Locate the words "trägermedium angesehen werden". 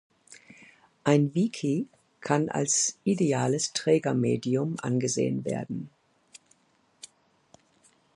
3.71-5.91